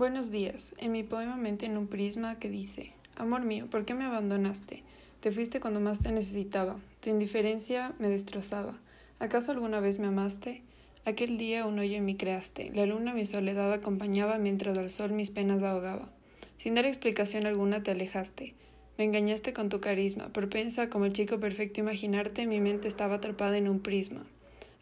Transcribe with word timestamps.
Buenos 0.00 0.30
días. 0.30 0.72
En 0.78 0.92
mi 0.92 1.02
poema 1.02 1.36
me 1.36 1.50
en 1.50 1.76
un 1.76 1.86
prisma 1.86 2.38
que 2.38 2.48
dice, 2.48 2.94
Amor 3.16 3.42
mío, 3.42 3.66
¿por 3.68 3.84
qué 3.84 3.92
me 3.92 4.06
abandonaste? 4.06 4.82
Te 5.20 5.30
fuiste 5.30 5.60
cuando 5.60 5.78
más 5.78 5.98
te 5.98 6.10
necesitaba. 6.10 6.80
Tu 7.00 7.10
indiferencia 7.10 7.92
me 7.98 8.08
destrozaba. 8.08 8.78
¿Acaso 9.18 9.52
alguna 9.52 9.78
vez 9.78 9.98
me 9.98 10.06
amaste? 10.06 10.62
Aquel 11.04 11.36
día 11.36 11.66
un 11.66 11.78
hoyo 11.78 11.98
en 11.98 12.06
mí 12.06 12.14
creaste. 12.14 12.72
La 12.74 12.86
luna 12.86 13.12
mi 13.12 13.26
soledad 13.26 13.70
acompañaba 13.74 14.38
mientras 14.38 14.78
al 14.78 14.88
sol 14.88 15.12
mis 15.12 15.28
penas 15.28 15.62
ahogaba. 15.62 16.08
Sin 16.56 16.76
dar 16.76 16.86
explicación 16.86 17.44
alguna 17.44 17.82
te 17.82 17.90
alejaste. 17.90 18.54
Me 18.96 19.04
engañaste 19.04 19.52
con 19.52 19.68
tu 19.68 19.82
carisma. 19.82 20.32
Propensa 20.32 20.88
como 20.88 21.04
el 21.04 21.12
chico 21.12 21.40
perfecto 21.40 21.80
imaginarte, 21.80 22.46
mi 22.46 22.58
mente 22.58 22.88
estaba 22.88 23.16
atrapada 23.16 23.58
en 23.58 23.68
un 23.68 23.80
prisma. 23.80 24.24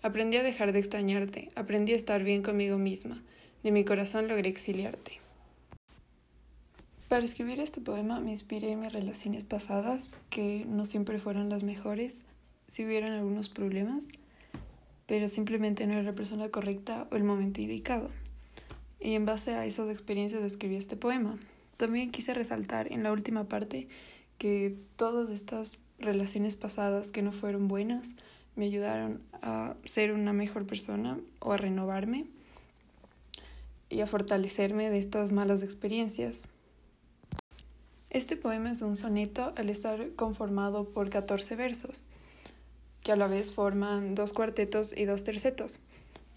Aprendí 0.01 0.37
a 0.37 0.45
dejar 0.45 0.71
de 0.71 0.79
extrañarte. 0.79 1.51
Aprendí 1.57 1.95
a 1.95 1.97
estar 1.97 2.23
bien 2.23 2.45
conmigo 2.45 2.79
misma. 2.79 3.21
De 3.63 3.73
mi 3.73 3.85
corazón 3.85 4.29
logré 4.29 4.49
exiliarte. 4.49 5.19
Para 7.09 7.25
escribir 7.25 7.59
este 7.59 7.81
poema 7.81 8.21
me 8.21 8.31
inspiré 8.31 8.71
en 8.71 8.81
mis 8.81 8.93
relaciones 8.93 9.43
pasadas, 9.43 10.17
que 10.31 10.65
no 10.69 10.85
siempre 10.85 11.19
fueron 11.19 11.49
las 11.49 11.65
mejores, 11.65 12.25
si 12.69 12.85
hubieron 12.85 13.13
algunos 13.13 13.49
problemas, 13.49 14.07
pero 15.07 15.27
simplemente 15.27 15.87
no 15.87 15.95
era 15.95 16.03
la 16.03 16.15
persona 16.15 16.51
correcta 16.51 17.09
o 17.11 17.17
el 17.17 17.25
momento 17.25 17.61
indicado. 17.61 18.11
Y 19.01 19.15
en 19.15 19.27
base 19.27 19.55
a 19.55 19.67
esas 19.67 19.91
experiencias 19.91 20.43
escribí 20.43 20.77
este 20.77 20.97
poema. 20.97 21.37
También 21.77 22.13
quise 22.13 22.35
resaltar 22.35 22.93
en 22.93 23.03
la 23.03 23.11
última 23.11 23.49
parte 23.49 23.89
que 24.39 24.77
todas 24.95 25.31
estas 25.31 25.79
relaciones 25.99 26.55
pasadas 26.55 27.11
que 27.11 27.23
no 27.23 27.33
fueron 27.33 27.67
buenas 27.67 28.15
me 28.55 28.67
ayudaron 28.67 29.21
a 29.43 29.75
ser 29.85 30.13
una 30.13 30.33
mejor 30.33 30.65
persona 30.65 31.19
o 31.41 31.53
a 31.53 31.57
renovarme 31.57 32.27
y 33.89 34.01
a 34.01 34.07
fortalecerme 34.07 34.91
de 34.91 34.99
estas 34.99 35.33
malas 35.33 35.63
experiencias. 35.63 36.49
Este 38.11 38.37
poema 38.37 38.73
es 38.73 38.83
un 38.83 38.97
soneto 38.97 39.53
al 39.57 39.69
estar 39.69 40.15
conformado 40.15 40.89
por 40.89 41.11
14 41.11 41.57
versos, 41.57 42.05
que 43.03 43.13
a 43.13 43.17
la 43.17 43.27
vez 43.27 43.53
forman 43.53 44.15
dos 44.15 44.33
cuartetos 44.33 44.97
y 44.97 45.05
dos 45.05 45.25
tercetos. 45.25 45.81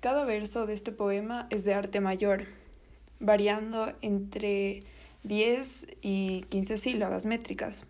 Cada 0.02 0.26
verso 0.26 0.66
de 0.66 0.74
este 0.74 0.92
poema 0.92 1.48
es 1.50 1.64
de 1.64 1.74
arte 1.74 2.02
mayor, 2.02 2.46
variando 3.20 3.94
entre 4.02 4.84
10 5.24 5.88
y 6.02 6.42
15 6.50 6.78
sílabas 6.78 7.26
métricas. 7.26 7.86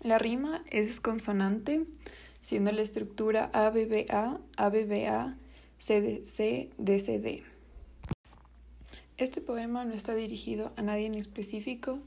La 0.00 0.18
rima 0.18 0.62
es 0.70 1.00
consonante, 1.00 1.84
siendo 2.40 2.70
la 2.72 2.82
estructura 2.82 3.50
ABBA, 3.52 4.40
ABBA, 4.56 5.36
CDC, 5.78 6.70
DCD. 6.78 7.57
Este 9.18 9.40
poema 9.40 9.84
no 9.84 9.94
está 9.94 10.14
dirigido 10.14 10.72
a 10.76 10.82
nadie 10.82 11.06
en 11.06 11.16
específico, 11.16 11.98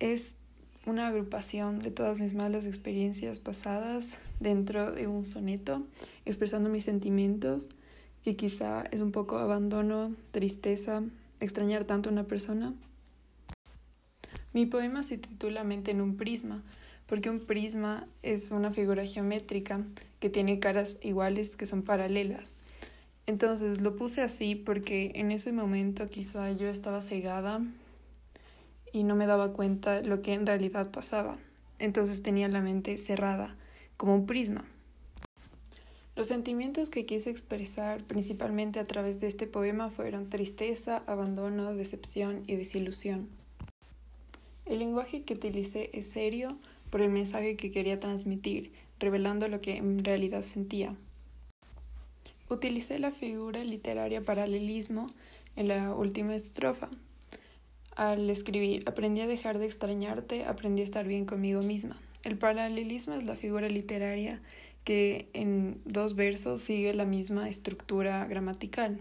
es 0.00 0.36
una 0.84 1.06
agrupación 1.08 1.78
de 1.78 1.90
todas 1.90 2.18
mis 2.18 2.34
malas 2.34 2.66
experiencias 2.66 3.40
pasadas 3.40 4.18
dentro 4.38 4.92
de 4.92 5.06
un 5.06 5.24
soneto, 5.24 5.86
expresando 6.26 6.68
mis 6.68 6.84
sentimientos, 6.84 7.70
que 8.22 8.36
quizá 8.36 8.82
es 8.90 9.00
un 9.00 9.12
poco 9.12 9.38
abandono, 9.38 10.14
tristeza, 10.30 11.02
extrañar 11.40 11.84
tanto 11.84 12.10
a 12.10 12.12
una 12.12 12.24
persona. 12.24 12.74
Mi 14.52 14.66
poema 14.66 15.02
se 15.02 15.16
titula 15.16 15.64
Mente 15.64 15.90
en 15.90 16.02
un 16.02 16.18
prisma, 16.18 16.62
porque 17.06 17.30
un 17.30 17.40
prisma 17.40 18.06
es 18.20 18.50
una 18.50 18.74
figura 18.74 19.06
geométrica 19.06 19.86
que 20.18 20.28
tiene 20.28 20.58
caras 20.58 20.98
iguales 21.00 21.56
que 21.56 21.64
son 21.64 21.80
paralelas. 21.82 22.56
Entonces 23.26 23.80
lo 23.80 23.96
puse 23.96 24.22
así 24.22 24.54
porque 24.54 25.12
en 25.14 25.30
ese 25.30 25.52
momento 25.52 26.08
quizá 26.08 26.50
yo 26.52 26.68
estaba 26.68 27.00
cegada 27.00 27.60
y 28.92 29.04
no 29.04 29.14
me 29.14 29.26
daba 29.26 29.52
cuenta 29.52 30.02
lo 30.02 30.22
que 30.22 30.34
en 30.34 30.46
realidad 30.46 30.90
pasaba. 30.90 31.38
Entonces 31.78 32.22
tenía 32.22 32.48
la 32.48 32.60
mente 32.60 32.98
cerrada, 32.98 33.56
como 33.96 34.14
un 34.14 34.26
prisma. 34.26 34.64
Los 36.16 36.28
sentimientos 36.28 36.90
que 36.90 37.06
quise 37.06 37.30
expresar 37.30 38.04
principalmente 38.04 38.78
a 38.78 38.84
través 38.84 39.20
de 39.20 39.26
este 39.28 39.46
poema 39.46 39.90
fueron 39.90 40.28
tristeza, 40.28 41.02
abandono, 41.06 41.72
decepción 41.72 42.42
y 42.46 42.56
desilusión. 42.56 43.28
El 44.66 44.80
lenguaje 44.80 45.22
que 45.22 45.34
utilicé 45.34 45.88
es 45.94 46.10
serio 46.10 46.58
por 46.90 47.00
el 47.00 47.10
mensaje 47.10 47.56
que 47.56 47.70
quería 47.70 48.00
transmitir, 48.00 48.72
revelando 48.98 49.48
lo 49.48 49.60
que 49.60 49.76
en 49.76 50.04
realidad 50.04 50.42
sentía. 50.42 50.94
Utilicé 52.50 52.98
la 52.98 53.12
figura 53.12 53.62
literaria 53.62 54.24
paralelismo 54.24 55.12
en 55.54 55.68
la 55.68 55.94
última 55.94 56.34
estrofa. 56.34 56.88
Al 57.94 58.28
escribir, 58.28 58.82
aprendí 58.88 59.20
a 59.20 59.28
dejar 59.28 59.60
de 59.60 59.66
extrañarte, 59.66 60.44
aprendí 60.44 60.82
a 60.82 60.84
estar 60.84 61.06
bien 61.06 61.26
conmigo 61.26 61.62
misma. 61.62 61.96
El 62.24 62.36
paralelismo 62.36 63.14
es 63.14 63.24
la 63.24 63.36
figura 63.36 63.68
literaria 63.68 64.42
que 64.82 65.28
en 65.32 65.80
dos 65.84 66.16
versos 66.16 66.60
sigue 66.60 66.92
la 66.92 67.04
misma 67.04 67.48
estructura 67.48 68.26
gramatical. 68.26 68.98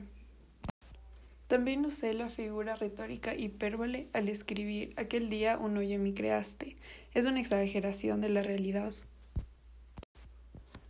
También 1.47 1.83
usé 1.87 2.13
la 2.13 2.29
figura 2.29 2.75
retórica 2.75 3.35
hipérbole 3.35 4.09
al 4.13 4.29
escribir 4.29 4.93
aquel 4.95 5.31
día 5.31 5.57
un 5.57 5.75
hoyo 5.75 5.97
me 5.97 6.13
creaste. 6.13 6.75
Es 7.15 7.25
una 7.25 7.39
exageración 7.39 8.21
de 8.21 8.29
la 8.29 8.43
realidad. 8.43 8.93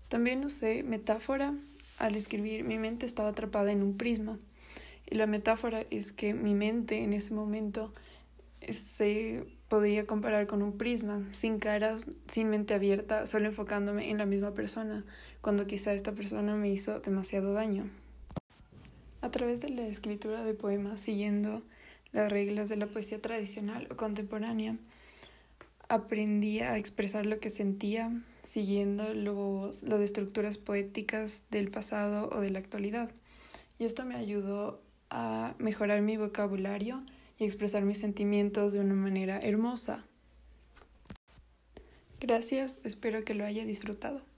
También 0.10 0.44
usé 0.44 0.84
metáfora 0.84 1.56
al 2.00 2.16
escribir 2.16 2.64
mi 2.64 2.80
mente 2.80 3.06
estaba 3.06 3.30
atrapada 3.30 3.72
en 3.72 3.84
un 3.84 3.98
prisma. 3.98 4.40
Y 5.06 5.16
la 5.16 5.28
metáfora 5.28 5.86
es 5.90 6.12
que 6.12 6.34
mi 6.34 6.56
mente 6.56 7.04
en 7.04 7.14
ese 7.14 7.34
momento 7.34 7.94
se 8.68 9.46
podía 9.68 10.06
comparar 10.06 10.48
con 10.48 10.62
un 10.62 10.78
prisma, 10.78 11.28
sin 11.32 11.60
caras, 11.60 12.08
sin 12.28 12.50
mente 12.50 12.74
abierta, 12.74 13.26
solo 13.26 13.48
enfocándome 13.48 14.10
en 14.10 14.18
la 14.18 14.26
misma 14.26 14.54
persona, 14.54 15.06
cuando 15.42 15.68
quizá 15.68 15.94
esta 15.94 16.14
persona 16.14 16.56
me 16.56 16.70
hizo 16.70 17.00
demasiado 17.00 17.54
daño. 17.54 17.90
A 19.22 19.32
través 19.32 19.62
de 19.62 19.70
la 19.70 19.86
escritura 19.86 20.44
de 20.44 20.54
poemas, 20.54 21.02
siguiendo 21.02 21.62
las 22.12 22.32
reglas 22.32 22.70
de 22.70 22.78
la 22.78 22.88
poesía 22.88 23.22
tradicional 23.22 23.88
o 23.92 23.98
contemporánea, 23.98 24.78
aprendí 25.90 26.60
a 26.60 26.78
expresar 26.78 27.26
lo 27.26 27.40
que 27.40 27.50
sentía 27.50 28.24
siguiendo 28.44 29.14
los, 29.14 29.84
las 29.84 30.00
estructuras 30.00 30.58
poéticas 30.58 31.44
del 31.52 31.70
pasado 31.70 32.30
o 32.32 32.40
de 32.40 32.52
la 32.52 32.60
actualidad. 32.60 33.12
Y 33.78 33.86
esto 33.86 34.06
me 34.06 34.16
ayudó 34.16 34.82
a 35.10 35.56
mejorar 35.58 36.02
mi 36.02 36.18
vocabulario 36.18 37.04
y 37.38 37.46
expresar 37.46 37.84
mis 37.84 37.98
sentimientos 37.98 38.74
de 38.74 38.80
una 38.80 38.94
manera 38.94 39.40
hermosa. 39.40 40.06
Gracias, 42.20 42.78
espero 42.84 43.24
que 43.24 43.34
lo 43.34 43.46
haya 43.46 43.66
disfrutado. 43.66 44.29